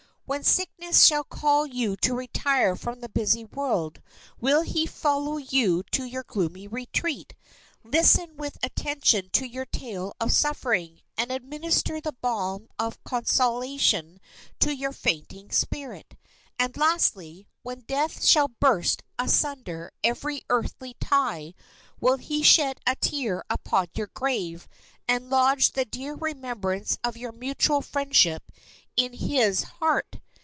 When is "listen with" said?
7.83-8.57